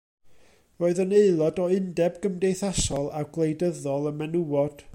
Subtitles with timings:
[0.83, 4.83] Roedd yn aelod o Undeb Cymdeithasol a Gwleidyddol y Menywod.